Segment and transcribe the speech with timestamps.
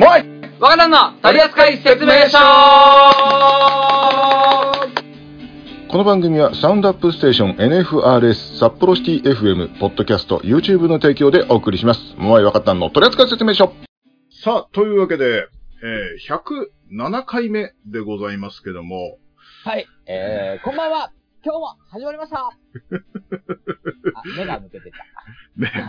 [0.00, 0.22] もうい
[0.58, 2.38] 若旦の取扱説明書。
[5.90, 12.14] この番組はサウンドアップステーション NFRS 札幌シティ FM ポッドキャスト YouTube の提供でお送りします。
[12.16, 13.74] もうい若旦の取扱説明書。
[14.42, 15.48] さあ、というわけで、
[15.84, 16.34] えー、
[16.96, 19.18] 107回目でございますけども、
[19.66, 21.12] はい、えー、こんばんは。
[21.42, 22.36] 今日も始まりました。
[22.38, 22.52] あ、
[24.36, 24.98] 目が抜けてた。
[25.56, 25.72] ね、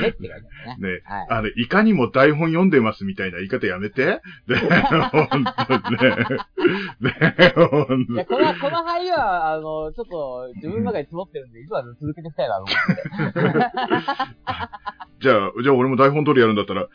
[0.00, 0.42] 目って書いてある
[0.80, 0.94] ね。
[0.94, 1.26] ね、はい。
[1.30, 4.20] あの、いかにも台本読んでますみたいな言い方やめて。
[4.48, 4.56] ね、
[5.12, 5.50] ほんと
[5.90, 6.16] ね。
[7.00, 12.72] ね、ほんとこの、この入りは、あの、ちょっと、自分の中に積もってるんで、いつまでも続けていきたいなと思
[13.28, 13.42] って。
[15.22, 16.88] じゃあ、じゃあ俺も台本通りやるんだったら、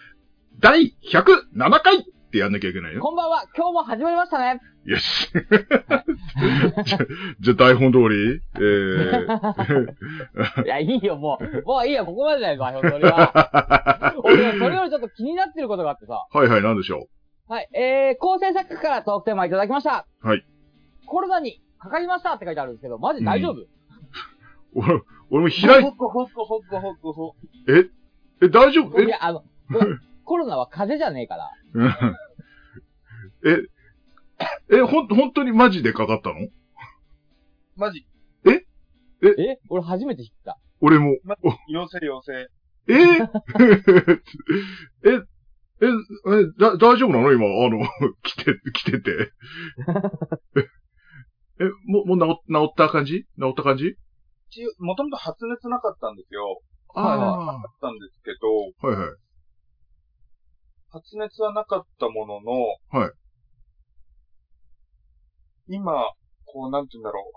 [0.59, 3.01] 第107回ってやんなきゃいけないよ。
[3.01, 3.45] こんばんは。
[3.55, 4.59] 今日も始まりましたね。
[4.85, 5.29] よし。
[6.85, 6.97] じゃ
[7.39, 8.41] じゃあ台本通り？
[8.55, 9.85] えー、
[10.65, 11.63] いや、いいよ、もう。
[11.65, 14.13] もういいよ、ここまでだよ、台本それは。
[14.23, 16.25] 俺、それよりちょっと気になってることがあってさ。
[16.31, 17.07] はいはい、なんでしょ
[17.47, 20.05] はい、えー、構成作家からトークテーマいただきました。
[20.21, 20.45] はい。
[21.05, 23.67] コロナにかかりましたって書いてあるんですけど、マジ大丈夫、う。
[24.75, 27.31] 俺、俺も開い、ほっこほっこほっこほっこほっ
[27.69, 27.85] え、
[28.45, 28.99] え、大丈夫？
[29.01, 29.05] え？
[29.05, 29.43] いや、あの、
[30.27, 31.49] コロナは風邪じゃねえから。
[31.73, 31.89] うん。
[33.49, 36.35] え、え、ほん、本当にマジでかかったの？
[37.77, 38.05] マジ、
[38.45, 38.65] え？
[39.69, 40.59] 俺初めて知った。
[40.81, 41.15] 俺も。
[41.69, 42.49] 陽性陽性。
[42.89, 42.93] え？
[45.05, 45.91] え、え、え、
[46.59, 47.31] だ、大丈夫なの？
[47.31, 47.79] 今、あの、
[48.23, 49.31] 来て、来てて。
[51.59, 53.23] え、もう、もう治、治った感じ？
[53.39, 53.95] 治った感じ？
[54.49, 56.59] 一応、もともと発熱なかったんですよ。
[56.93, 57.27] はいはい。
[57.29, 58.47] なかったんですけど、
[58.83, 59.17] あはいはい。
[60.97, 62.51] 発熱はなかったものの、
[62.89, 63.11] はい。
[65.69, 65.93] 今、
[66.45, 67.33] こう、なんて言うんだろう。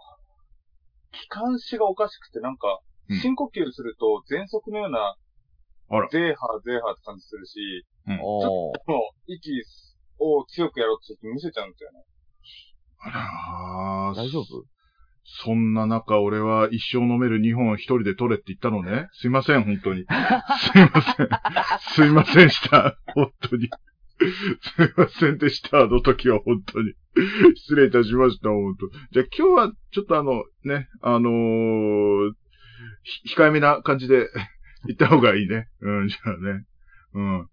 [1.12, 5.16] 気管支がおかしくて、なんかうん、深呼吸すると、喘息のような、
[5.88, 7.84] あらゼーハーゼーハーって感じするし、
[8.22, 8.78] おー。
[8.86, 9.50] もう、息
[10.20, 12.04] を強くやろうとすると見せちゃうんですよね。
[13.02, 14.64] あらー大丈夫？
[15.38, 19.08] そんな中、俺は一生飲める2本一人で取れって言ったのね。
[19.14, 20.04] すいません、本当に。
[20.04, 21.28] すいません。
[21.78, 22.98] すいませんでした。
[23.14, 23.68] 本当に。
[24.60, 25.80] すいませんでした。
[25.80, 26.94] あの時は本当に。
[27.54, 28.88] 失礼いたしました、本当。
[29.12, 32.32] じゃあ今日はちょっとあの、ね、あのー
[33.02, 34.28] ひ控えめな感じで
[34.88, 35.68] 行った方がいいね。
[35.80, 36.64] うん、じゃあね。
[37.14, 37.48] うん。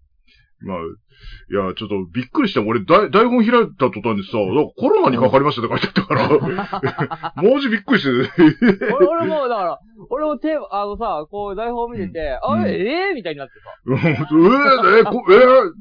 [0.60, 2.62] まあ、いや、ちょっとびっくりした。
[2.62, 4.32] 俺、台台本開いた途端にさ、
[4.76, 8.30] コロナにかかりましたって書いてあったから、 マジびっくりして。
[8.94, 9.78] 俺俺も、だから、
[10.10, 12.60] 俺もテーマ、あのさ、こう台本見てて、うん。
[12.60, 13.70] あれ、ええみたいになってさ。
[13.86, 13.98] うん。
[13.98, 15.72] えー、え、こえー？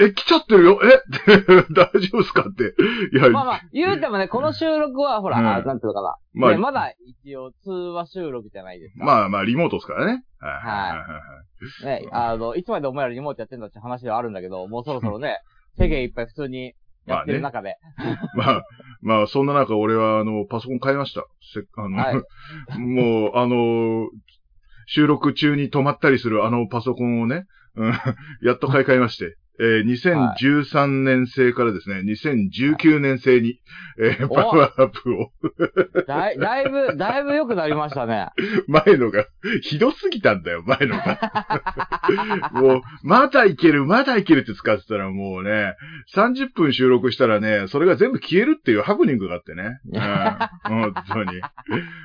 [0.00, 0.80] え、来ちゃってるよ？
[0.82, 1.02] え？
[1.72, 2.74] 大丈夫っすかって。
[3.12, 6.16] いや、まあまあ、言うてもね、この収録は、ほら、うんあなんていうのかな。
[6.34, 6.92] まあねまだ
[7.24, 9.04] 一応通話収録じゃないですか。
[9.04, 10.24] まあまあ、リモートですからね。
[10.40, 11.04] はいは
[12.00, 15.38] いね、あの、いつまでお前らリモートやってんだって話ではあるんだけど、もうそろそろね、
[15.76, 16.74] 世間いっぱい普通に
[17.06, 17.76] やってる中で。
[18.34, 18.62] まあ、
[19.02, 21.24] まあ、そんな中、俺は、あの、パソコン買いました。
[21.52, 22.14] せあの、はい
[22.78, 24.08] もう、あの、
[24.88, 27.44] 収録中に止まったりするあのパソコンをね、
[27.76, 27.92] うん、
[28.42, 33.60] やっと買い替えまして、えー2013年製からですね、2019年製に、
[34.00, 35.32] えーおパワーアップを、
[36.06, 38.28] だい、だいぶ、だいぶ良くなりましたね。
[38.68, 39.26] 前のが、
[39.62, 42.50] ひどすぎたんだよ、前のが。
[42.52, 45.74] もう、まだいける、まだいけるって使ってたらもうね、
[46.14, 49.80] 30分収録したらね、それが全部消えるっていうハプニングがあってね。
[49.92, 50.00] うん、
[50.62, 51.40] 本当に。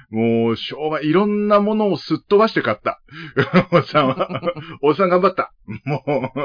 [0.10, 3.00] もう、しょうが、いろんなものをすっ飛ばして買った。
[3.72, 4.42] おっさんは、
[4.82, 5.54] おっさん頑張った。
[5.86, 6.40] もう、 こ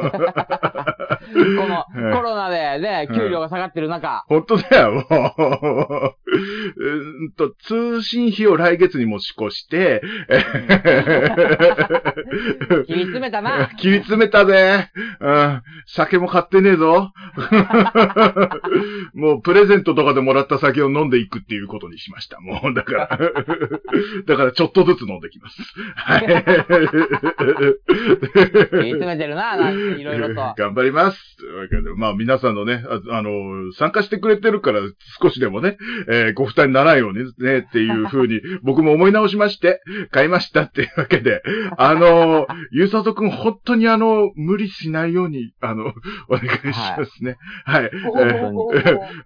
[1.66, 4.24] の、うんコロナでね、うん給料が下がってる中。
[4.28, 6.14] 本当だよ、もう。
[6.38, 10.03] うーんと、通信費を来月に持ち越して、
[12.87, 13.71] 切り詰めたな。
[13.78, 14.91] 切り詰めたぜ。
[15.21, 15.62] うん。
[15.87, 17.12] 酒も買ってねえぞ。
[19.15, 22.41] もうプレゼントとかでもらった酒を飲んでいくっていうことにしました。
[22.41, 23.19] もう、だから。
[24.27, 25.62] だからちょっとずつ飲んできます。
[25.94, 26.27] はい。
[26.27, 26.34] 切
[28.84, 30.34] り詰めてるな、いろいろと。
[30.57, 31.18] 頑張ります。
[31.97, 34.80] まあ皆さんのね、ああの、参加してくれてるから
[35.21, 35.77] 少しでもね、
[36.09, 39.80] えーご負担にならないようにね、っていう風に 僕も思い直しまして、
[40.10, 41.42] 買いましたっていうわけで、
[41.77, 45.92] あの、ゆうさとくん本当にあの、無理しないように、あの、
[46.28, 46.65] お願いし
[46.97, 47.36] ますね。
[47.65, 47.91] はい。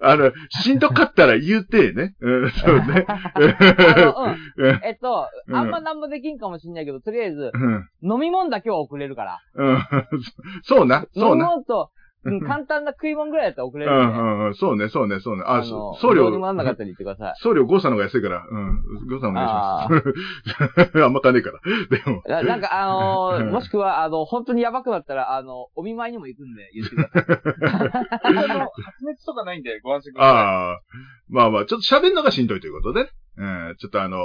[0.00, 2.14] あの、しんどかったら言うてね。
[2.20, 3.06] うん、そうね。
[4.56, 4.80] うんうん。
[4.84, 7.88] えっと、うんあんまなんもできんかもしんないけど、とりあえず、うん。
[8.02, 9.38] 飲み物だけは送れるから。
[9.54, 9.78] うん。
[10.62, 11.46] そうな、そ飲みうな。
[11.50, 11.90] 物と、
[12.24, 14.06] うん簡単な食い物ぐらいだったら送れうるんで。
[14.06, 14.54] んうんうん。
[14.54, 15.42] そうね、そうね、そうね。
[15.44, 17.34] あ、のそ送料どうにも、なんなかったら言ってください。
[17.42, 18.82] 送料誤差の方が安いから、うん。
[19.08, 19.88] 誤差お願いしま
[20.94, 21.02] す。
[21.02, 21.60] あ んま金ねえから。
[21.98, 28.42] でも、ななんかあのーうんもしくは、あの、本当にやばくなったら、あの、お見舞いにも行くんで、言ってください。
[28.50, 30.80] あの、発熱とかないんで、ご安心くださああ、
[31.28, 33.10] まあまあ、ちょっと喋るのがしんどいということでね。
[33.36, 34.18] うん、ちょっとあの、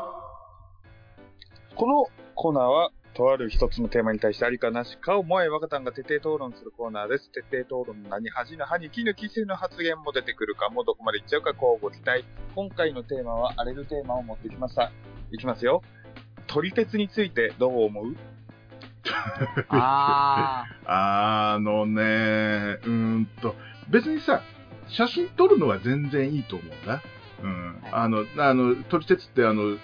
[1.75, 2.05] この
[2.35, 7.31] コーナーは、とある一つのテーマに対してありかなしかを萌え若たんが徹底討論するコーナーです。
[7.31, 12.25] 徹底討論の名に恥の歯に木のキスの発言も出てくるかも、どこまで行っちゃうかこうご期待。
[12.53, 14.91] 今回のテーマは荒れるテーマを持ってきました。
[15.31, 15.81] いきますよ。
[16.47, 18.15] 撮り鉄についてどう思う？
[19.69, 23.55] ああのね、うーんと、
[23.89, 24.41] 別にさ、
[24.87, 27.01] 写真撮るのは全然いいと思うんだ。
[27.41, 27.81] うん。
[27.91, 29.77] あの、あの、撮り鉄ってあの、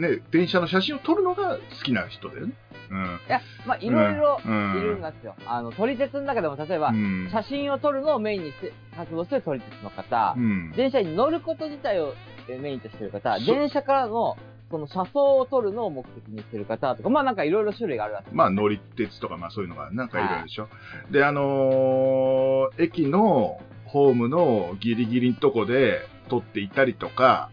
[0.00, 2.52] ね、電車の写真を撮るのが好きな人だよね。
[2.90, 3.04] うん。
[3.04, 3.06] ー。
[3.06, 5.34] いや、まあ、いろいろうんいるんですよ。
[5.46, 7.28] あの、撮り鉄の中でも、例えばう、ん。
[7.30, 10.72] 写真を撮るのをメインにして活動してる撮り鉄の方う、ん。
[10.72, 12.14] 電車に乗ること自体を
[12.48, 14.36] えメインとしてる方、電車からの、
[14.70, 18.36] その車窓を撮るのを目的にしてる方とか、まあなんかいろいろ種類があるわけです。
[18.36, 20.68] まあ、乗り鉄とか、まあそういうのがなんかいろいろでしょ。
[21.10, 27.50] で、あのー駅のホームのギリギリのとこで撮っていたりとか、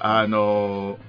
[0.00, 1.05] あのー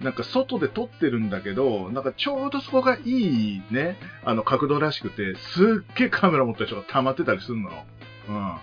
[0.00, 7.70] なんか外で撮ってるんだけど、なんかちょうどそこがいいね、あの角度らしくて、すっげえカメラ持った人が溜まってたりするの。
[8.28, 8.56] うん。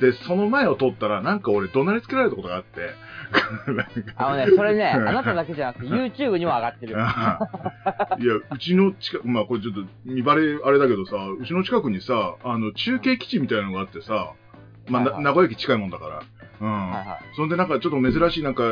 [0.00, 2.90] で、その前を撮ったら、なんか俺怒鳴りつけられたことがあって、
[4.16, 6.92] あのね、それね、あなただけじゃなくて YouTube にも上がってる。
[6.94, 14.32] いや、うちの近く、まあこれちょっと見バレあれだけどさ、うちの近くにさ、あの、中継基地みたいなのがあってさ、
[14.88, 16.22] まあ、名古屋駅近いもんだから。
[16.60, 16.90] うん。
[16.90, 17.36] はいはい。
[17.36, 18.64] そんでなんかちょっと珍しいなんか、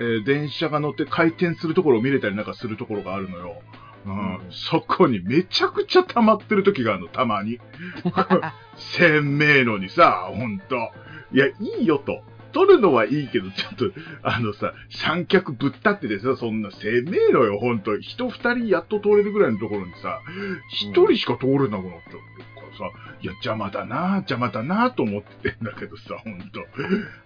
[0.00, 3.62] えー電車が乗って回転するところを見れたりなんかするところがあるのよ。
[4.06, 4.34] うん。
[4.36, 7.60] うんそこにめちゃくちゃ溜まってる時があるの、たまに。
[8.76, 10.90] 鮮明のにさ、ほんと。
[11.32, 12.22] いや、いいよと。
[12.52, 13.90] 撮るのはいいけど、ちょっと、
[14.22, 17.98] あのさ、三脚ぶったってですよ、そんな鮮明のよ、ほんと。
[17.98, 20.20] 人二人やっと通れるぐらいのところにさ、
[20.68, 22.78] 一人しか通れなくなっちゃってるからさ、
[23.20, 26.60] いや、邪魔だな邪魔だなと思ってんだけどさ、ほんと。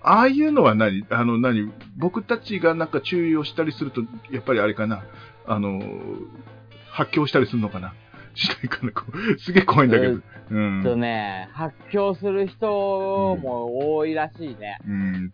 [0.02, 1.06] ああいうのは何？
[1.10, 1.72] あの、何？
[1.96, 5.04] 僕たちがなんか注意をしたりすると、やっぱりあれかな？
[5.46, 5.82] あの、
[6.90, 7.94] 発狂したりするのかな？
[8.36, 10.20] しないかなこうすげえ怖いんだけど。
[10.50, 10.82] うん。
[10.84, 12.66] とね、発狂する人
[13.36, 14.78] も多いらしいね。
[14.86, 15.30] うん。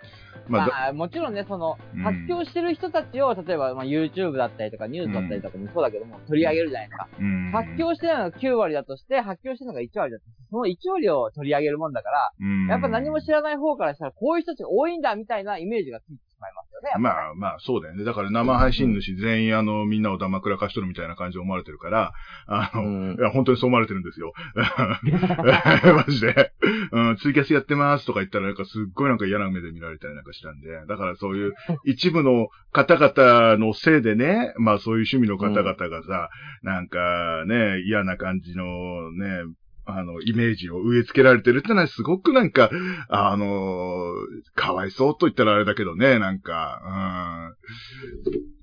[0.48, 7.08] まあ、だまあ、もちろんね、そのうん、発狂してる人たちを、例えば、まあ、YouTube だったりとか、ニュースだったりとかもそうだけども、取り上げるじゃないですか。
[7.18, 7.50] うん。
[7.52, 16.90] 発狂してるのが9割だとして、発狂してるのが1割だとして、その1割を取り上げるもんだから、うんやっぱ何も知らない方からしたら、こういう人たちが多いんだ、みたいなイメージがついてしまいますよね。
[16.98, 18.04] まあまあ、そうだよね。
[18.04, 22.12] だから生配信主全員あの、みんなを黙くらかしとるみたいな感じで思われてるから、
[22.46, 24.32] あの、うんいや、本当にそう思われてるんですよ。
[24.52, 26.52] マジで。
[26.90, 36.28] うん、ツイキャスやってますとか言ったら、なんかすっごいなんか嫌な目で見られたりなんかしたんで、だからそういう一部の方々のせいでね、まあそういう趣味の方々がさ、
[36.62, 39.44] なんかね、嫌な感じのね、
[39.84, 42.70] あの、イメージを植え付けられてるってのはすごくなんか、
[43.08, 44.14] あの、
[44.54, 47.52] かわいそうと言ったらあれだけどね、なんか、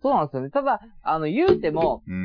[0.01, 0.49] そうなんですよね。
[0.49, 2.17] ただ、あの、言うても、うん、う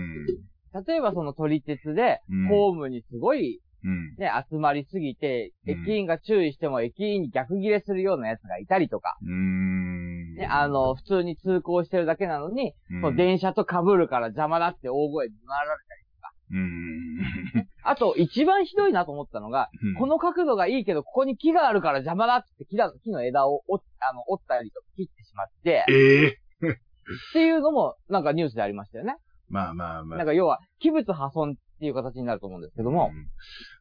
[0.81, 5.83] ん、例えばその撮り鉄でうん、ホームにすごいうん、ね、集まりすぎて、うん。
[5.83, 10.35] 駅員が注意しても駅員に逆ギレするような奴がいたりとか、うーん。
[10.37, 12.73] ね、あの、普通に通行してるだけなのに、
[13.03, 16.04] うん、電車と被るから邪魔だって大声で怒鳴られたり。
[16.51, 17.69] うん。
[17.83, 29.17] あと、一番ひどいなと思ったのが、うんこの角度がいいけど、ここに木があるから邪魔だって木だ木の枝を折っあの折ったりとか切ってしまって、ええっていうのも、なんかニュースでありましたよね。
[29.55, 30.19] まあまあまあ。
[30.19, 33.13] なんか要は、器物破損っていう形になると思うんですけども。
[33.15, 33.27] うん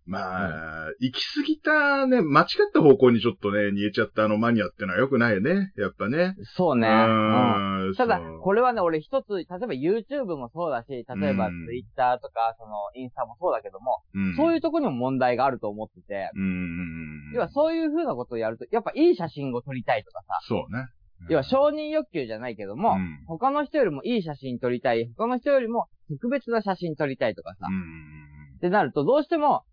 [0.06, 6.36] まあ、行き過ぎたね、間違った方向にちょっとね、逃げちゃったあのマニアってのは良くないよね、やっぱね。
[6.58, 6.89] そうね。
[6.89, 17.32] うんうんただこれはね、俺一つ、例えば YouTube もそうだし、例えばうん Twitter とか、その、インスタもそうだけども、うんそういうところにも問題があると思ってて、うん。
[17.34, 20.88] 要はそういう風なことをやると、やっぱいい写真を撮りたいとかさ、そうね。
[21.30, 28.56] 要は承認欲求じゃないけども、うん他の人よりもいい写真撮りたい、他の人よりも特別な写真撮りたいとかさ、うん。
[28.58, 29.63] ってなるとどうしても、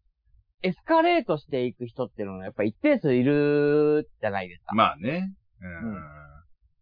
[0.62, 4.74] エスカレートしていく人っていうのがやっぱ一定数いるじゃないですか。
[4.74, 5.32] まあね。
[5.60, 5.96] ううん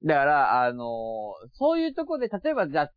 [0.05, 2.91] だから、あのーそういうとこで、例えばじゃあ、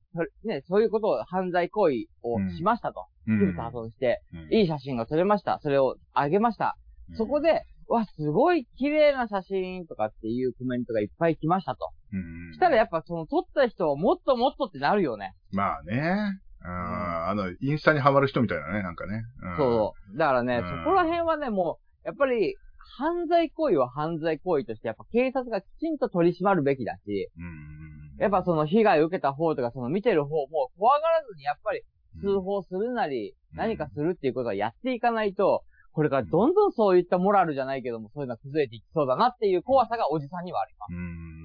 [0.43, 3.07] ね、そういうことを犯罪行為をしましたと。
[3.31, 3.39] ん。
[3.39, 5.59] フルタートにして、うんいい写真が撮れました。
[5.63, 6.77] それをあげました。
[7.17, 11.89] そこ、で、わ、すごい綺麗な写真とかっていうコメントがいっぱい来ましたと。
[12.13, 15.33] うんしたらやっぱその撮った人はもっともっとってなるよね。
[15.51, 16.39] まあね。
[16.63, 17.29] うん。
[17.29, 19.23] あの、インスタにハマる人みたいなね、なんかね。
[19.41, 20.17] うんそう。
[20.17, 22.55] だからね、うんそこら辺はね、もう、やっぱり、
[22.97, 28.17] 犯罪行為は犯罪行為として、やっぱ警察がきちんと取り締まるべきだし、うん。
[28.19, 31.81] やっぱその被害を受けた方とか、その見てる方も怖がらずに、やっぱり
[32.21, 40.93] 通報するなり、うん何かするっていうことはやっていかないと、これからどんどんそういったモラルじゃないけども、そういうのは崩れていきそうだなっていう怖さがおじさんにはあります。
[40.93, 41.40] うん。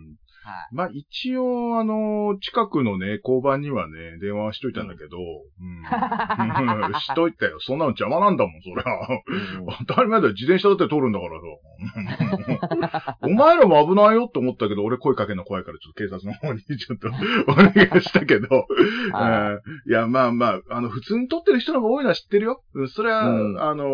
[0.47, 0.75] はい。
[0.75, 5.83] まあ一応、あの、近くのね、交番にはね、電話はしといたんだけど、うん。
[7.01, 7.59] しといたよ。
[7.59, 8.85] そんなの邪魔なんだもん、そりゃ。
[9.89, 10.35] 当たり前だよ。
[10.35, 11.41] 自転車だって通るんだから
[13.11, 13.19] さ。
[13.23, 17.09] お前らも危ないよって思ったけど、俺声かけるの怖いから、ちょっと警察の方にちょっと
[17.51, 18.47] お願いしたけど、
[19.89, 22.63] いや、まあまあ、あの、普通に撮ってる人の方が多いのは知ってるよ。
[22.75, 23.85] うんそれは、うんあの、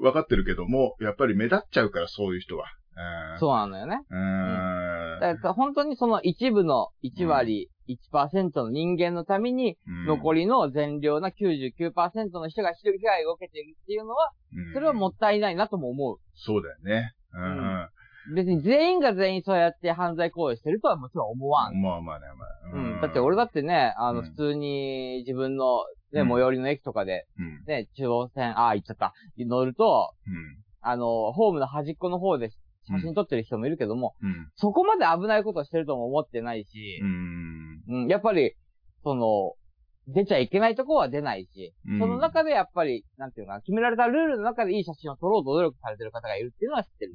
[0.00, 2.64] 分かってるけども、やっぱり目立っちゃうから、そういう人は。
[2.64, 4.00] うんそうなのよね。
[4.10, 4.18] うん。
[5.20, 16.16] だから本当にその一部の1割、1%の人間のために、残り、りの善良な99%の人が被害を受けているっていうのは、うんそれはもったいないなとも思う。
[16.34, 17.12] そうだよね。
[17.34, 17.42] うん。
[17.42, 17.46] う
[17.84, 17.88] ん
[18.34, 21.80] 別に全員が全員そうやって犯罪行為をしてるとはもちろん思わん。
[21.80, 22.26] まあまあね、
[22.72, 22.82] まあ。
[22.82, 23.00] うん。
[23.00, 27.64] だって俺だってね、あの、うん普通に自分の、ね、うん最寄りの駅とかで、うん。
[27.66, 29.14] ね、中央線、ああ、行っちゃった。
[29.38, 30.34] 乗ると、うん。
[30.80, 32.50] あの、ホームの端っこの方で
[32.88, 34.50] 写真撮ってる人もいるけども、うん。
[34.56, 37.82] そこまで危ないことをしてるとも思ってないしう、ん。
[37.88, 38.54] うん、やっぱり、
[39.04, 39.54] その、
[40.08, 47.12] 出ちゃいけないとこは出ないし、うんその中でやっぱり、なんていうのかな、決められたルールの中でいい写真を撮ろうと努力されてる方がいるっていうのは知ってる。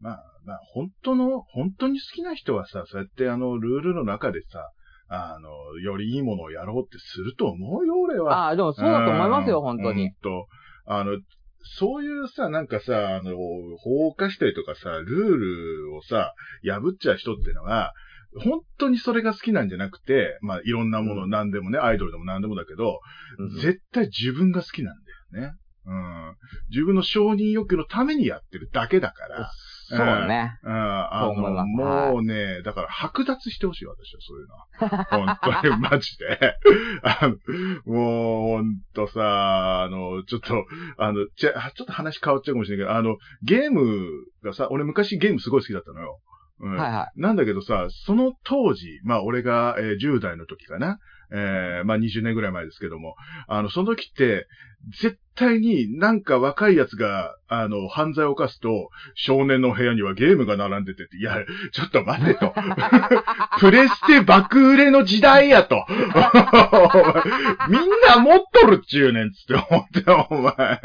[0.00, 4.70] まあ、まあ、本当の、本当に好きな人はさ、そうやってあの、ルールの中でさ、
[5.08, 8.46] あの、よりいいものをやろうってすると思うよ、俺は。
[8.46, 10.10] ああ、でもそうだと思いますよ、うん本当に。。
[10.22, 10.48] ほんと。
[10.86, 11.18] あの、
[11.64, 13.36] そういうさ、なんかさ、あの、
[13.78, 17.92] 法を犯したりとかさ、ルールをさ、破っちゃう人ってのは、
[18.40, 23.00] 本当にそれが好きなんじゃなくて、まあ、いろんなもの、うん何でもね、アイドルでも何でもだけど、
[23.38, 24.96] うん絶対自分が好きなん
[25.32, 25.54] だよね。
[25.84, 26.36] うん。
[26.70, 29.50] 自分の承認欲求のためにやってるだけだから。
[29.96, 30.58] そうね。
[30.62, 35.38] うん、あの、もうね、だから剥奪してほしい、私はそういうのは。
[35.40, 36.56] 本当に、マジで。
[37.04, 37.36] あの、
[37.84, 40.64] もう、ほんとさ、あの、ちょっと、
[40.96, 44.08] あの、ちょっと話変わっちゃうかもしれないけど、あの、ゲーム
[44.42, 46.20] がさ、俺昔ゲームすごい好きだったのよ。
[46.60, 50.98] うんはいはなんだけどさ、その当時、まあ俺が、えー10代の時かな。
[51.32, 53.14] えーまあ20年ぐらい前ですけども、
[53.48, 54.46] あの、その時って、
[55.00, 61.36] 絶対になんか若いやつが、あの、犯罪を犯すと、少年の部屋にはゲームが並んでてって、いや、
[61.72, 62.52] ちょっと待てと。
[63.60, 65.86] プレステ爆売れの時代やと。
[67.68, 70.80] みんな持っとるっちゅうねんつって思ってよ、お前。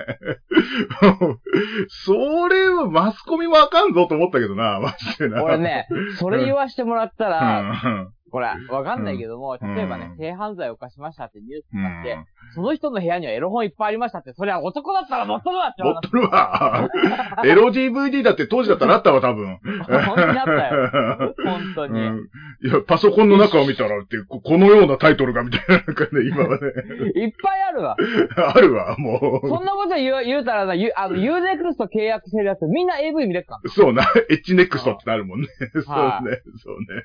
[1.90, 2.14] そ
[2.48, 5.30] れはマスコミもあかんぞと思ったけどな、マジでい。
[5.30, 5.44] な。
[5.44, 5.88] 俺ね、
[6.20, 9.76] それ言わしてもらったら、うん、これ、わかんないけども、うん。
[9.76, 12.18] 例えばねうん、性犯罪を犯しましたってニュースうんがあって、
[12.54, 16.90] その人の部屋にはエロ本いっぱいありましたって、それは男だったら持っとるわって話持っとるわ。
[17.46, 19.60] エロ DVD だって当時だったらあったわ、多分。
[19.88, 21.36] 本当にあったよ。
[21.44, 22.00] 本当に。
[22.00, 26.68] うんいや、パソコンの中を見たらって、ここのようなタイトルがみたいな、なんかね、今はね、
[27.16, 27.96] いっぱいあるわ。
[28.36, 29.48] あるわ、もう。
[29.48, 35.48] そんなこと言う言うたらな、ゆあの、 U-NEXT 契約してるやつ、みんな AV 見れっかそうな、 H-NEXT ってなるもんね。
[35.74, 37.04] そうはね、そうね。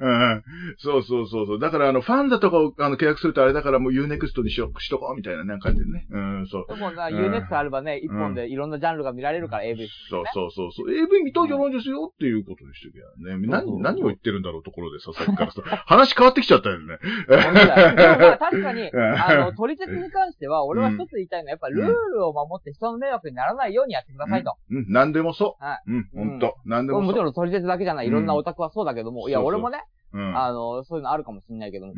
[0.00, 0.42] うん。
[0.78, 1.58] そうそうそうそう。
[1.58, 4.34] だから、あの、 FANZA とかをあの契約するとあれだからもうユーネクス
[4.80, 6.06] しとこうみたいな、なんかでね。
[6.10, 6.66] うん、そう。
[6.68, 9.88] でもな、うん U-NEXT あればね、一本でいろんなジャンルが見られるから AV。
[10.10, 10.90] そうそうそうそう。
[10.90, 13.46] AV 見たんじゃないですよっていうことにしてきゃね。
[13.46, 16.98] 何、何を言ってるんだろうところでさ、さっきからさ、 話変わってきちゃったよね。
[18.38, 24.54] 確かに、 うんあの、取説に関しては、俺は一つ言いたいのは、やっぱルールを守って人の迷惑にならないようにやってくださいと。
[24.70, 25.64] うん、何でもそう。
[25.64, 26.56] はうん、ほんと。
[26.64, 27.06] 何でもそう。
[27.06, 29.84] もちろん取説だけじゃない、いろんなオタクはそうだけども、いや、俺もね、
[30.14, 30.38] うん。
[30.38, 31.92] あの、そういうのあるかもしれないけども。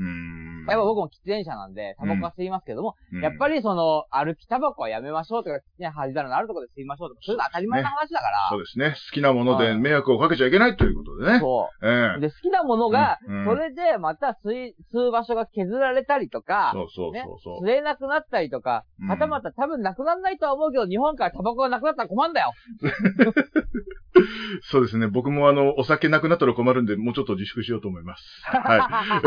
[0.69, 8.49] やっぱ僕も喫煙者なんで、タバコは吸いますけども、うんやっぱりその、歩きタバコはやめましょうとか、ね、恥だらのあるところで吸いましょうとか、そういうの当たり前の話だから。
[8.51, 8.91] そうですね。
[8.91, 11.39] 好きなもので迷惑をかけちゃいけないということでね。
[11.41, 11.87] そう。
[11.87, 17.67] ええで、好きなものが、それでまた吸い、吸う場所が削られたりとか、そうそうねそう。
[17.67, 22.53] 吸えなくなったりとか、うんはたまた多分なくならないとは思うけど、日本からタバコがなくなったら困るんだよ。
[24.63, 25.07] そうですね。
[25.07, 28.06] 僕もあの、お酒なくなったら困るんで、もうちょっと自粛しようと思います。
[28.13, 29.23] はい。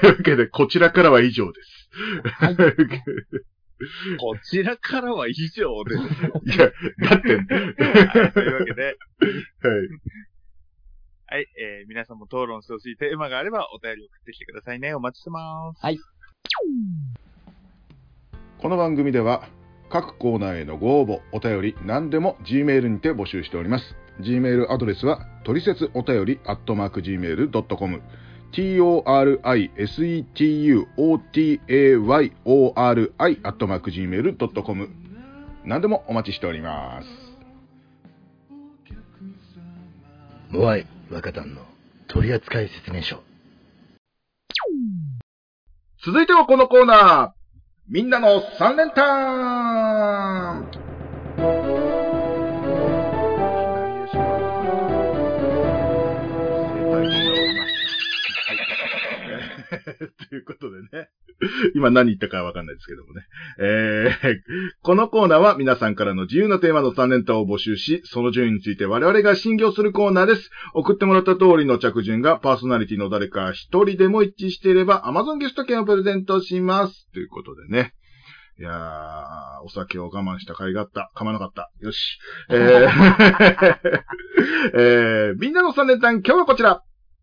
[0.00, 1.90] というわけで、こちらからは以上です。
[2.24, 2.56] は い
[4.18, 6.02] こちらからは以上です。
[6.44, 6.70] いや、
[7.08, 7.42] だって、は
[8.28, 8.96] い、というわけで、はい。
[11.32, 14.94] はい、えー、皆さんも討論してほしいテーマがあればお便り送ってきてくださいね。
[14.94, 15.80] お待ちしてます。
[15.80, 15.98] はい。
[18.58, 19.48] この番組では
[19.90, 23.96] 各コーナーへのご応募、お便り、何でも Gmail にて募集しております。
[24.20, 28.00] Gmail アドレスは、トリセツお便り、アットマーク Gmail.com、
[28.52, 29.40] torisetuotayori、
[33.42, 34.88] アットマーク Gmail.com、
[35.64, 37.06] 何でもお待ちしております。
[40.50, 41.62] モアイ若旦の
[42.08, 43.22] 取扱説明書。
[46.04, 47.39] 続いてはこのコーナー、
[47.90, 50.79] みんなの3連単
[60.28, 61.08] ということでね。
[61.74, 63.22] 今何言ったかわかんないですけどもね。
[63.58, 64.36] えー、
[64.82, 70.50] このコーナーは皆さんからの自由なテーマの3連単を募集し、その順位について我々が審議をするコーナーです。
[70.74, 77.10] 送ってもらった通りの着順がパーソナリティの誰か一人でも一致していれば Amazon ゲスト券をプレゼントします。
[77.12, 77.94] ということでね。
[78.58, 81.10] いやー、お酒を我慢した甲斐があった。
[81.16, 81.70] 噛まなかった。
[81.80, 82.18] よし。
[82.50, 84.00] えー
[84.74, 86.82] えーみんなの3連単、今日はこちら。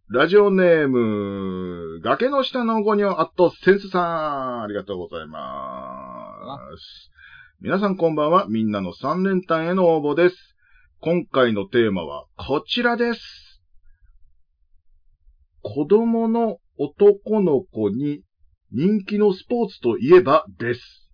[0.10, 4.62] ラジオネーム、崖の下のゴニョアットセンスさん。
[4.62, 6.38] ありがとうございま
[6.78, 7.12] す。
[7.60, 8.46] 皆さんこんばんは。
[8.50, 10.36] みんなの3連単への応募です。
[11.00, 13.62] 今回のテーマはこちらです。
[15.64, 18.22] 子供の男の子に
[18.72, 21.10] 人気のスポーツといえばです。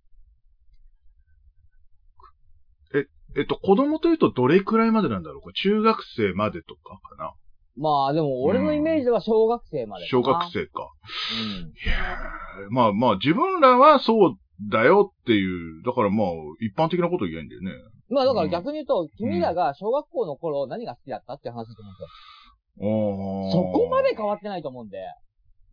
[2.94, 3.06] え、
[3.40, 5.42] えっと、子供というとどれくらいまでなんだろう？
[5.42, 7.34] これ中学生までとかかな？
[7.76, 10.40] まあでも、俺のイメージでは小学生までか小な。
[10.40, 10.92] 学生か。
[11.32, 11.68] うん。
[11.68, 14.38] いやーまあまあ、自分らはそう
[14.70, 16.28] だよっていう、だからまあ、
[16.62, 17.72] 一般的なこと言えんだよね。
[18.10, 23.64] まあだから逆に言うと、君らが小学校の頃何が好きだったって話だと思うんですよ。
[23.64, 24.98] そこまで変わってないと思うんで。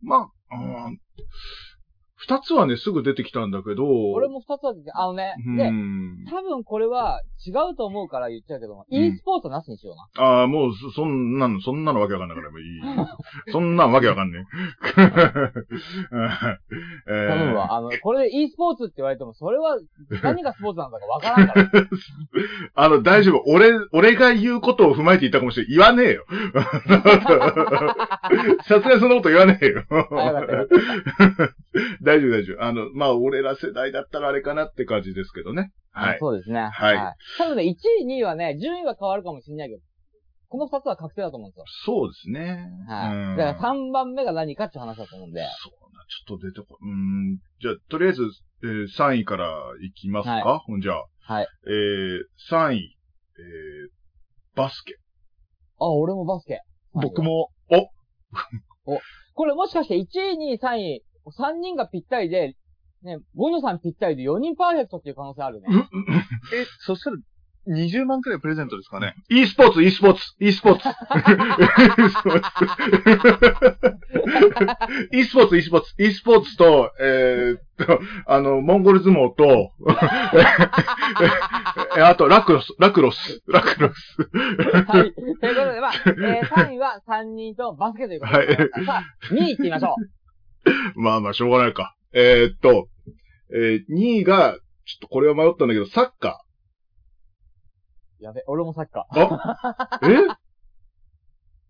[0.01, 0.99] まあ、うん
[2.23, 6.25] 二つはね、すぐ出てきたんだけど、俺も二つあって、あのね、うで、ん。
[6.29, 10.23] 多分これは違うと思うから言っちゃうけども、e スポーツはなしにしような。
[10.23, 12.65] ああ、もう、そそんなの、そんなのわけわかんないからいい。
[13.51, 15.01] そんなんわけわかんねえ。
[17.09, 17.73] えー頼むわ。
[17.73, 19.79] あの、これで e スポーツって言われても、それは
[20.21, 21.71] 何がスポーツなんだかわからんから。
[22.75, 23.43] あの、大丈夫。
[23.47, 25.69] 俺、俺が言うことを踏まえて言ったかもしれん。
[25.69, 26.25] 言わねえよ。
[28.67, 29.83] さすがにそんなこと言わねえよ。
[32.11, 32.63] 大丈夫、大丈夫。
[32.63, 35.71] あの、まあ、俺ら世代だったらあれかなって感じですけどね。
[35.91, 36.17] はい。
[36.19, 36.69] そうですね。
[36.73, 39.81] はい多分ね、1位、2位はね、順位は変わるかもしれないけど、
[40.49, 41.65] この二つは確定だと思うんですよ。
[41.85, 42.67] そうですね。
[42.87, 43.37] うんはい。
[43.37, 45.41] だから3番目が何かって話だと思うんで。
[45.41, 47.37] そうな、ちょっと出てこ、うーん。
[47.61, 48.23] じゃあ、とりあえず、
[48.63, 49.49] えー3位から
[49.81, 51.05] いきますか、はほんじゃあ。
[51.21, 51.47] はい。
[51.67, 52.19] えー、
[52.51, 52.97] 3位、
[53.39, 54.95] えー、バスケ。
[55.79, 56.61] あ、俺もバスケ。
[56.93, 57.23] 僕。
[57.23, 57.49] も、
[59.33, 59.99] これもしかして1
[60.35, 62.55] 位、2位、3位、3人がぴったりで、
[63.03, 65.67] ね、ゴニョさんぴったりで4人パーフェクトっていう可能性あるね。
[66.53, 67.17] え、そしたら、
[67.67, 70.87] 20万くらいプレゼントですかね？e スポーツ、e スポーツ、e スポーツ。
[75.11, 79.73] e スポーツ、e スポーツ、e スポーツと、えーっと、あの、モンゴル相撲と、
[81.97, 84.17] え あと、ラクロス、ラクロス、ラクロス。
[84.87, 85.13] はい。
[85.13, 88.37] ということで、まあ、えー、3位は3人とバスケということで。
[88.37, 88.55] はい
[88.85, 90.20] さあ、2位行ってみましょう。
[90.95, 91.95] まあまあ、しょうがないか。
[92.13, 92.87] えーっと、
[93.53, 96.43] えー、2位が、ちょっとこれは迷ったんだけど、サッカ
[98.19, 99.19] やべ、俺もサッカー。
[99.19, 99.99] あ？
[100.03, 100.07] え？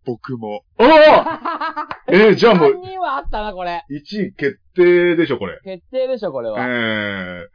[0.04, 0.64] 僕も。
[0.78, 2.14] ああー。
[2.14, 3.86] えー、じゃあもう3、人はあったな、これ。
[3.90, 5.60] 1位決定でしょ、これ。
[5.64, 6.58] 決定でしょ、これえは。
[6.60, 7.50] ー、はい。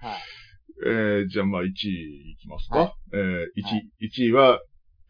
[0.86, 1.70] えー、じゃあまあ1位
[2.32, 2.78] いきますか。
[2.78, 4.60] はいえー、1位、はい1位は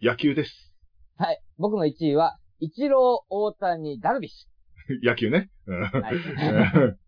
[0.03, 0.73] 野球です。
[1.19, 1.41] はい。
[1.59, 4.47] 僕の1位は、イチロー、大谷、ダルビッシ
[5.03, 5.51] 野球ね。
[5.67, 6.03] うんュ。
[6.03, 6.97] はい。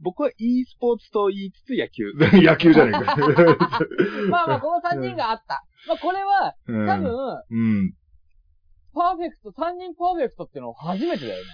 [0.00, 2.12] 僕は e スポーツと言いつつ野球。
[2.40, 3.16] 野球じゃねえか。
[4.30, 5.64] まあまあ、この3人があった。
[5.88, 7.90] まあ、これは、うん多分、うん。
[7.90, 7.96] フ
[8.94, 11.50] パーフェクト、3人パーフェクトっていうの初めてだよね。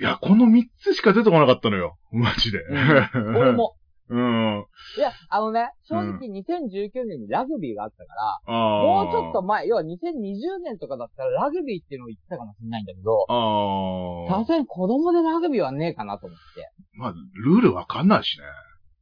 [0.00, 1.98] いや、この3つしか出てこなかったのよ。
[2.12, 2.60] マジで。
[2.60, 2.74] う
[3.32, 3.52] ん俺。
[3.52, 3.75] も。
[4.08, 4.66] うん。
[4.96, 8.82] いや、あのね、正直2019年にラグビーがあったから、ああ。
[8.82, 13.26] もうちょっと前、要は2020年とかだったらラグビーっていうのを言ってたかもしれないんだけど。
[14.28, 16.70] さすがに子供でラグビーはねえかなと思って。
[16.94, 17.14] まあ、
[17.44, 18.44] ルールわかんないしね。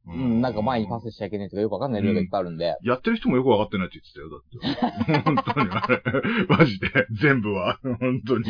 [0.07, 2.77] うん、なんか前にパスしちゃいけないとかよくわかんないルールがいっぱいあるんで。
[2.83, 5.21] やってる人もよくわかってないって言ってたよ、だって。
[5.23, 6.57] 本当にあれ。
[6.57, 6.89] マジで。
[7.21, 7.79] 全部は。
[7.99, 8.45] 本当に。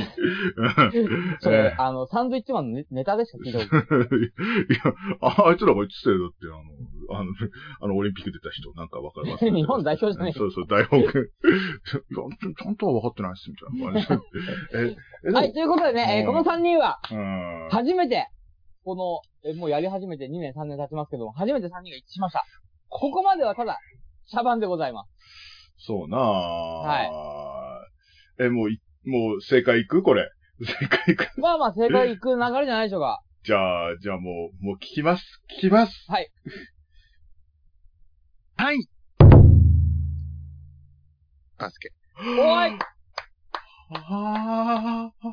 [1.40, 4.08] それ、あの、サンドイッチマンのネネタでしか聞いたことない。
[4.08, 4.22] い
[4.74, 6.38] や、ああいつらが言ってたよ、だって、
[7.10, 7.32] あの、あの、
[7.82, 9.46] あの、オリンピック出た人、なんかわかります？
[9.50, 10.98] 日本代表じゃねえそうそう、大北。
[10.98, 14.22] いや、ちゃんとは分かってないっす、みたいな感
[15.24, 15.32] じ。
[15.32, 17.70] はい、ということでね、えーこの3人は、うん。
[17.72, 18.28] 初めて、
[18.86, 22.46] この、えーもうやり始めて2年3年経ちますけども、初めて3人が一致しました。
[22.88, 23.80] ここまではただ、
[24.32, 25.10] 茶番でございます。
[25.88, 27.82] そうなあ
[28.40, 30.04] え、もうい、もう正解いく？
[30.04, 30.30] これ。
[30.64, 31.42] 正解いく？
[31.42, 33.22] まあまあ正解いく流れじゃないでしょうか。
[33.44, 35.24] じゃあ、じゃあもう、もう聞きます。
[35.58, 36.06] 聞きます。
[36.10, 36.32] はい。
[38.58, 38.78] はい。
[41.58, 41.92] バスケ。
[42.18, 42.80] おい
[43.92, 45.32] ああ、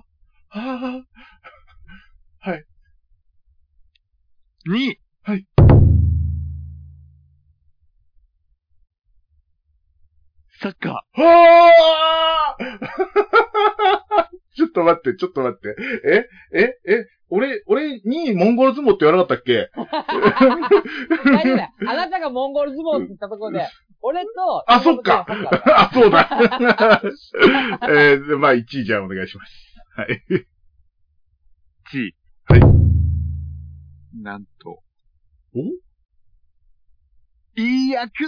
[0.50, 1.02] あ
[2.40, 2.62] あ、
[4.68, 4.96] 2。
[5.24, 5.46] はい。
[10.60, 12.56] サッカはあ
[14.54, 15.74] ちょっと待って、ちょっと待って。
[16.06, 16.28] え？
[16.86, 16.92] え？
[16.92, 17.06] え？
[17.30, 19.70] 俺、俺にモンゴル相撲って言わなかったっけ？
[19.74, 21.70] 大丈夫だよ。
[21.88, 23.66] あなたがモンゴル相撲って言ったところで、
[24.02, 25.26] 俺と、あ、そっか。
[25.28, 26.28] あ、そうだ。
[27.88, 29.52] えー、まあ、1位じゃあお願いします。
[29.96, 30.22] はい。
[30.30, 30.44] ー。
[31.92, 32.12] 1。
[32.46, 32.81] はい。
[34.14, 34.82] なんと。
[35.54, 35.60] お？
[37.54, 38.24] いい野球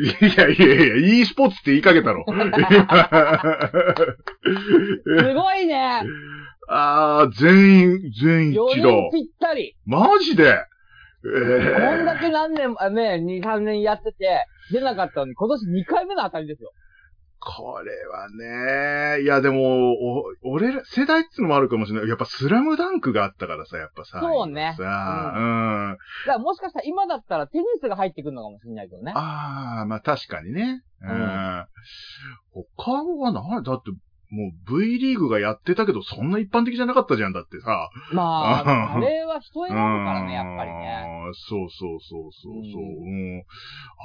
[0.00, 2.24] いやいやいや、e スポーツって言いかけたろ。
[2.24, 2.32] す
[5.34, 6.02] ごいね。
[6.68, 8.88] あー、全員、全員4一致だ。
[8.90, 9.76] 人ぴったり。
[9.84, 10.44] マジで？
[10.44, 10.54] え
[11.24, 16.70] こんだー、け何年、あね、2、3年やってて、出なかったのに、今年2回目の当たりですよ。
[17.40, 22.08] これはね、いやでも、お、俺ら、世代っていうのもあるかもしれない。
[22.08, 24.20] やっぱスラムダンクがあったからさ、やっぱさ。
[24.20, 25.98] そうねさあ、うん。
[26.26, 29.12] だからもしかしたら今だったらテニスが入ってくるのかもしれないけどね。
[29.14, 30.82] ああ、まあ確かにね。
[31.02, 31.10] うん。
[31.10, 31.66] うん
[32.76, 33.90] 他はな、だって、
[34.30, 37.90] もう V リーグがやってたけど、そんな一般的じゃなかったじゃん、だってさ。
[38.12, 39.80] まあ、う んあれは人選ぶか
[40.12, 41.24] らね、やっぱりね。
[41.26, 41.34] うん。
[41.34, 42.82] そうそうそうそうそう。
[42.82, 43.42] ううん。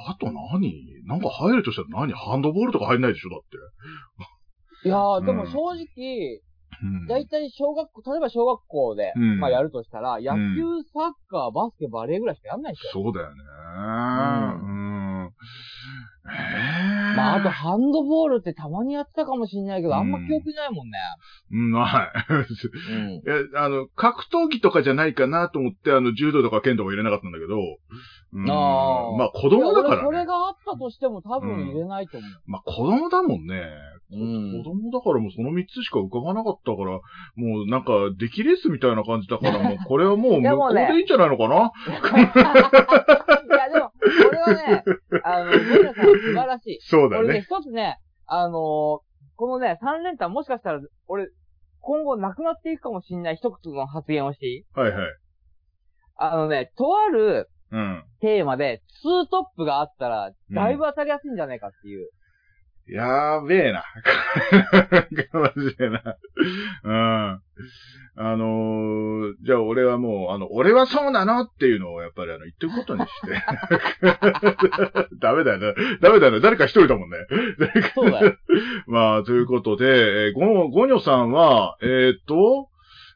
[0.08, 0.72] あと何？
[1.06, 2.12] なんか入るとしたら何？
[2.14, 3.40] ハンドボールとか入んないでしょだっ
[4.82, 4.88] て。
[4.88, 6.40] いやー、でもうん正直、
[6.82, 7.06] うん。
[7.06, 12.90] だいたい小学校、例えば小学校で、うんまあやるとしたら、野球、サッカー、バスケ、バレーぐらいしかやんないでしょ。
[13.04, 13.42] そうだよね。
[14.62, 14.66] う
[15.26, 15.30] ん。
[16.26, 20.98] ええまあ、あと、ハンドボールってたまにやってたかもしれないけど、あんま記憶ないもんね。
[21.52, 22.34] うん、ない。
[22.92, 23.10] うん。
[23.20, 23.22] い
[23.54, 27.58] や、あの、格闘技とかじゃないかなと思って、あの、柔道とか剣道は入れなかったんだけど、
[28.32, 30.26] うん、あーまあ子供だからいや俺それね。
[30.26, 32.30] があったとしても多分入れないと思う。
[32.46, 33.62] まあ子供だもんね。
[34.12, 37.00] うん子供だからもうその3つしか浮かばなかったから、
[37.36, 41.72] もうなんか、出来レースみたいな感じだから、 もうこれはもう向こうでいいんじゃないのかな、
[43.44, 44.84] いや、でも、これはね、
[45.24, 46.78] あの、ゴリラさん素晴らしい。
[46.88, 47.40] そうだ俺ね、ね。
[47.42, 49.00] 一つね、あのー
[49.36, 51.28] このね、3連単もしかしたら、俺、
[51.80, 54.64] 今後なくなっていくかもしれない一つの発言をしていい？
[54.74, 55.16] はいはい。
[56.16, 58.04] あのね、とあるうん。
[58.20, 62.08] テーマで、ツートップがあったら、だいぶ当たりやすいんじゃないかっていう。
[62.92, 63.84] やーべえな。
[65.32, 66.16] マジでな。
[66.82, 67.40] うん。
[68.16, 73.42] あのー、じゃあ俺はもう、あの、俺はそうなのっていうのをやっぱりあの、言ってくことにして。
[75.18, 75.74] ダメだよね。
[76.00, 76.40] ダメだよね。
[76.40, 77.16] 誰か一人だもんね。
[77.94, 78.36] そうだよ。
[78.86, 82.68] まあ、ということで、えーゴ、ゴニョさんは、えーっと、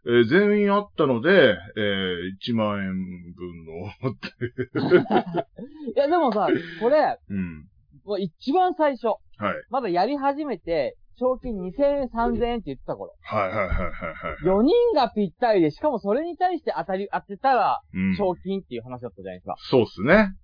[0.06, 3.72] えー全員あったので、えー、1万円分の、
[5.94, 6.48] いや、でもさ、
[6.80, 7.68] これ、うん。
[8.18, 9.54] 一番最初、はい。
[9.70, 13.12] まだやり始めて、賞金2000円、3000円って言ってた頃。
[13.22, 13.86] はいはいはいはいは
[14.40, 14.44] い。
[14.44, 18.16] 4人がぴったりで、しかもそれに対して当たり、当てたら、うん。
[18.16, 19.56] 賞金っていう話だったじゃないですか。
[19.58, 20.34] そうっすね。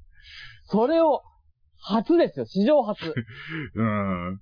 [0.67, 1.23] それを、
[1.87, 3.03] 初ですよ、史上初。
[3.77, 4.41] うん。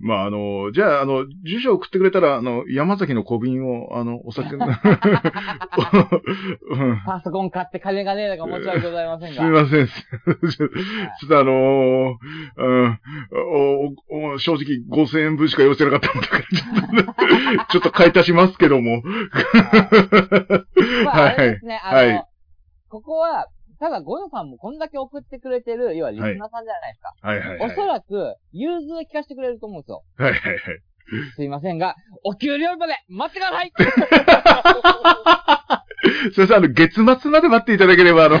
[0.00, 4.66] まあ、あの、じゃあ、あの、住所送ってくれたら、あの、山崎の小瓶を、あの、お酒の、
[6.70, 9.44] うんパソコン買って金がねえのか申し訳ございませんすが。
[9.44, 9.86] みません。
[9.86, 10.66] ちょ
[11.26, 12.14] っとあのー
[12.56, 12.98] うん
[14.10, 19.02] おお正直5000円分しか用意してなかったもんだから、ちょっと、買い足しますけども。
[21.04, 22.24] まあ、あれですね、あの、はい
[22.88, 23.46] ここは、
[23.78, 27.14] ただ、ゴヨさんもこんだけ送ってくれてる、要はリスナーさんじゃないですか。
[27.22, 27.72] はいはいはい。
[27.72, 30.02] おそらく、融通を聞かせてくれると思うんですよ。
[30.16, 30.60] はいはいはい。
[31.36, 33.72] すいませんが、お給料日まで待ってください
[36.34, 38.36] すいません、あの、月末まで待っていただければ、あの、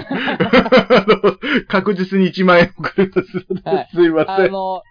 [1.06, 4.44] の確実に1万円送りますので、はいすいません。
[4.46, 4.82] あの、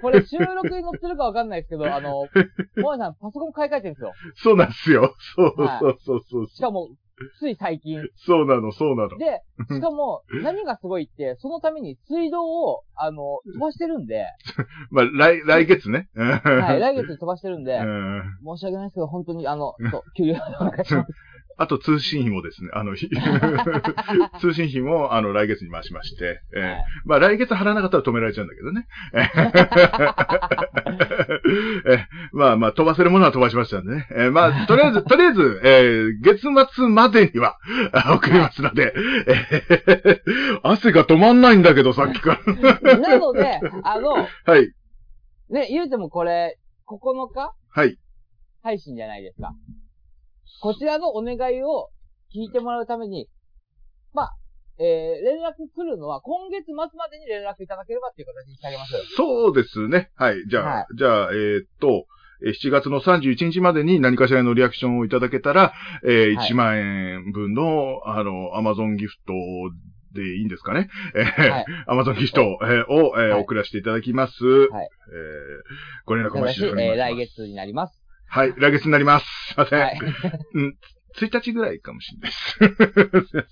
[0.00, 2.26] これ収録に載ってるかわかんないですけど、あの、
[2.76, 4.12] もえさんパソコン買い替えてるんですよ。
[4.36, 5.14] そうなんですよ。
[5.36, 6.48] そうはいそうそうそう。
[6.48, 6.90] しかも、
[7.38, 8.00] つい最近。
[8.16, 9.18] そうなの、そうなの。
[9.18, 14.26] で、しかも、 何がすごいって、そのために水道を、あの、飛ばしてるんで、
[14.90, 16.08] まあ、来、来月ね。
[16.14, 21.12] ははい、来月に飛ばしてるんで、うん申し訳ないですけど、本当に、あの、そう、給料お願いします。
[21.62, 23.10] あと通信費もですね、あの、ひ
[24.40, 28.86] 通信費も、あの、来月に回しまして、えーはいまあ、来月払わなかったら止められちゃうんだけどね。
[31.86, 34.06] えーまあまあ、飛ばせるものは飛ばしましたんでね。
[34.10, 37.58] えーまあ、とりあえず、とりあえず、えー月末までには、
[37.92, 38.94] あ 送りますので、
[39.28, 42.40] えー汗が止まんないんだけど、さっきか
[42.82, 42.96] ら。
[42.98, 44.72] なので、あの、はい、
[45.50, 47.98] ね、言うてもこれ、9日はい。
[48.62, 49.52] 配信じゃないですか。
[50.60, 51.90] こちらのお願いを
[52.34, 53.28] 聞いてもらうために、
[54.12, 54.36] まあ、
[54.78, 58.92] えー、連絡来るのは今月末までに連絡いただければっていう形にしてあげます。
[59.16, 60.10] そうですね。
[60.16, 60.36] はい。
[60.48, 62.06] じゃあ、はいじゃあ、えーっと、
[62.42, 69.32] えー7月の31日までに何かしらのリアクションをいただけたら、えーはい1万円分の、あの、アマゾンギフト
[70.14, 70.88] でいいんですかね。
[71.14, 71.64] えーはい。
[71.86, 74.44] アマゾンギフト、えーを、えーはい送らせていただきます。
[74.44, 76.84] はいえーご連絡お待ちしております。
[76.86, 77.99] えー、来月になります。
[78.32, 79.26] はい、来月になります。
[79.48, 79.80] すいません。
[79.80, 79.98] はい。
[81.18, 83.36] 1日ぐらいかもしれないです。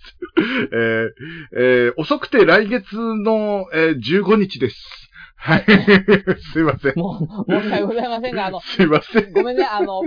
[0.73, 1.11] えー
[1.57, 5.11] えー遅くて来月の、えー15日です。
[5.35, 5.65] はい。
[6.53, 6.99] すいません。
[6.99, 9.33] もう、申し訳ございませんが、あの、すいません。
[9.33, 10.03] ごめんね、あの、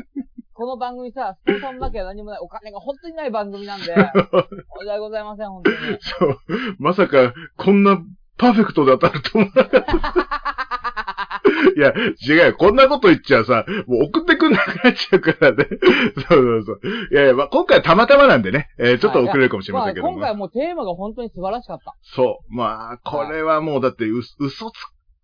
[0.53, 5.77] この番組さ、スポンサーもなきゃ何もない、お金が本当にない番組なんで、申し訳ございません、本当に。
[5.99, 6.39] そう。
[6.79, 8.01] まさか、こんな
[8.41, 11.41] パーフェクトで当たると思わなかった。
[11.75, 11.93] いや、
[12.27, 12.55] 違うよ。
[12.55, 15.67] こんなこと言っちゃさ、もう送ってくんなくなっちゃうからね。
[15.69, 16.79] そうそうそう。
[17.11, 20.13] いやいや、まあ、今回はたまたまなんでね、えーちょっと遅れるかもしれませんけども。
[20.17, 21.95] まあ、今回もうテーマが本当に素晴らしかった。
[22.01, 22.55] そう。
[22.55, 24.73] まあ、これはもうだってう、嘘つ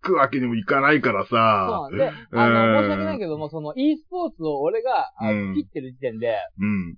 [0.00, 1.98] くわけにもいかないからそうさなん。
[1.98, 5.10] で、あの、うん申し訳ないけども、その e スポーツを俺が、
[5.54, 6.96] 切ってる時点で、うん。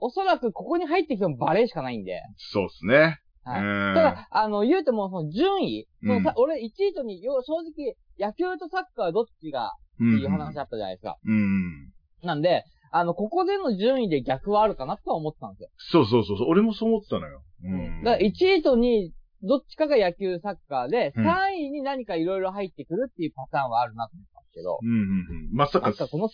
[0.00, 2.22] おそらくここに入ってきてもバレーしかないんで。
[2.38, 3.20] そうですね。
[3.44, 11.16] はいうんただ、あの、言うても、その順位、そのさうん俺1位と2位、要正直、野球とサッカーどっちがうっていう話あったじゃないですか。
[11.24, 11.92] うん。
[12.22, 15.68] なんで、あの、ここでの順位で逆はあるかなとは思ってたんですよ。
[15.78, 16.48] そうそうそうそう。
[16.48, 17.42] 俺もそう思ってたのよ。
[17.64, 18.04] うん。
[18.04, 25.48] だから1位と2位、どっちかが野球、サッカーで、うん3位に何かいろいろ入ってくるっていうパターンはあるなと思ですけど、うんうんうん。
[25.52, 26.30] まさかなんかこの、い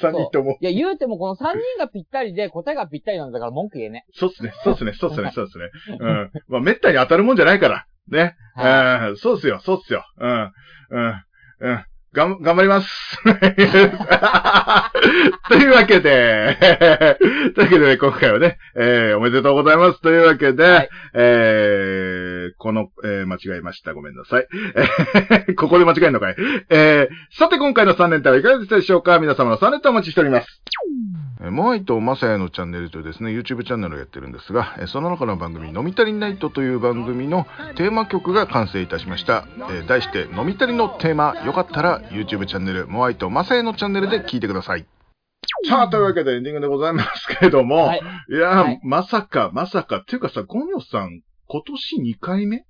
[0.00, 0.58] 3人とも。
[0.60, 4.04] や、言うてもこの3人がぴったりで答えがぴったりなんだから文句言えね。
[4.14, 4.52] そうっすね。
[4.64, 4.92] そうっすね。
[4.92, 5.30] そうっすね。
[5.34, 5.70] そうっすね。
[5.98, 6.30] うん。
[6.48, 7.86] まあ、めったに当たるもんじゃないから。
[8.08, 8.34] ね。
[8.54, 9.16] はうん。
[9.16, 9.60] そうっすよ。
[9.60, 10.04] そうっすよ。
[10.18, 10.52] うん。
[10.90, 11.24] うん。
[11.60, 11.84] うん。
[12.14, 12.88] がん、頑張ります。
[15.48, 16.58] というわけで、
[17.56, 20.00] というわけでね、今回はね、えー、おめでとうございます。
[20.02, 23.94] というわけで、はいえー、この、えー、間違えました。
[23.94, 24.46] ごめんなさい。
[24.76, 26.36] えー ここで間違えるのかい？
[26.70, 29.18] えー、さて今回の3連単はいかがでしたでしょうか？
[29.18, 30.62] 皆様の3連単お待ちしております。
[31.40, 39.44] えーモアイとマサヤのチャンネルというですね、YouTube チャンネルをやってるんですが、えーその中の番組、飲み足りナイトという番組のテーマ曲が完成いたしました。
[39.70, 44.86] えー題して、飲み足りのテーマ、よかったら YouTube チャンネル、モアイとマサヤのチャンネルで聞いてください。
[45.68, 48.00] さあ、というわけでエンディングでございますけれども、はい。
[48.30, 52.64] いやー、はいまさか、まさか、っていうかさ、ゴニョさん、今年2回目？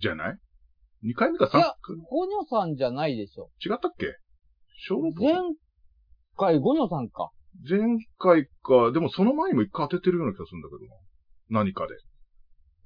[0.00, 0.38] じゃない
[1.04, 1.74] ?2 回目か3いや、
[2.08, 3.50] ゴニョさんじゃないでしょ。
[3.64, 4.06] 違ったっけ？
[4.86, 5.34] 小6前
[6.36, 7.30] 回ゴニョさんか。
[7.68, 7.80] 前
[8.18, 10.90] 回か、でもその前にも1回当ててるような気がするんだけど
[11.58, 11.62] な。
[11.62, 11.94] 何かで。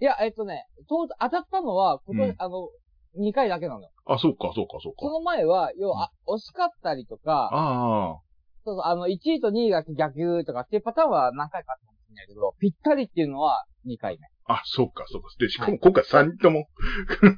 [0.01, 2.69] いや、えっとね、と当たったのは、今年、うんあの、
[3.18, 3.90] 2回だけなのよ。
[4.07, 5.00] あ、そうか、そうか、そうか。
[5.00, 8.16] その前は、要は、あ惜しかったりとか、あ
[8.64, 15.29] そうそう、あの、1位と2位が逆とかっていうパターンは何回かあったかもしれないけど、ぴったりっていうのは2回あ、あ、そうか、そうか。
[15.38, 16.66] で、しかも今回3人とも。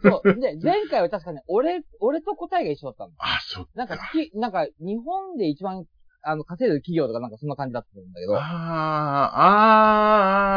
[0.02, 0.10] 目。
[0.10, 0.40] そう。
[0.40, 3.12] で、前回は確かね、俺、俺と答えが一緒だったの。
[3.18, 3.70] あ、そっか。
[3.74, 5.84] なんか、き、なんか、日本で一番、
[6.28, 8.36] あの、稼いでる企業とかなんかそんな感じだったんだけど。
[8.36, 9.40] ああ、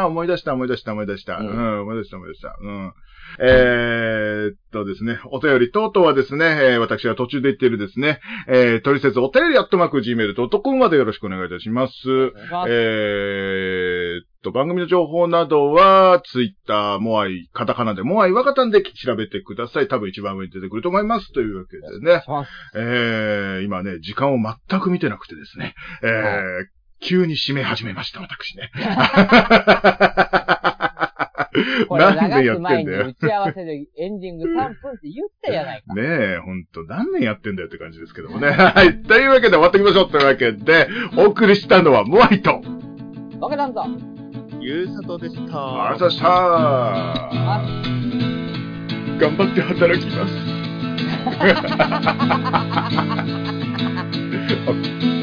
[0.02, 1.36] あ、思い出した、思い出した、思い出した。
[1.36, 2.56] う、うんん思い出した、思い出した。
[2.60, 2.92] うん。
[3.38, 11.92] えーっとですね、お便り等々はですね、えー私が途中で言っているですね、えー、取説お便りアットマーク gmail.com までよろしくお願いいたします。
[12.10, 19.88] お願いしますえーっと、番組の情報などは、ツイッター、モアイ、カタカナで、モアイ、ワカタンで調べてください。
[19.88, 21.32] 多分一番上に出てくると思います。
[21.32, 22.22] というわけでね。
[22.74, 25.74] えー、今ね、時間を全く見てなくてですね。
[26.02, 26.10] えー、
[27.00, 28.70] 急に締め始めました、私ね。
[31.90, 33.06] 何年やってんだよ。
[33.08, 35.94] 打ち合わせでエンディング3分って言ったやないか。
[35.94, 38.48] ねえ、ほんと、何年やってんだよって感じですけどもね。
[38.50, 39.02] はい。
[39.02, 40.10] というわけで終わっていきましょう。
[40.10, 42.62] というわけで、お送りしたのはモアイと。
[43.40, 43.84] わけなんぞ。
[44.70, 45.40] ゆうさとでした。
[45.42, 46.28] ありがとうございました。
[49.18, 50.32] 頑張って働きます。